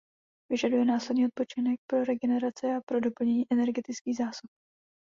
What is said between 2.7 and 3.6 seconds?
pro doplnění